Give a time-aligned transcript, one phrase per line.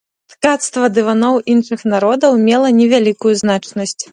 [0.33, 3.99] Ткацтва дываноў іншых народаў мела невялікую значнасць.